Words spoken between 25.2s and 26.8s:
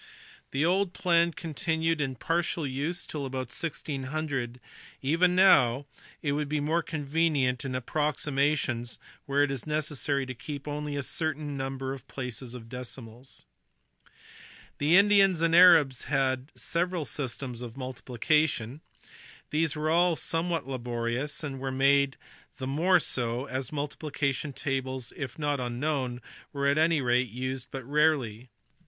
not unknown were at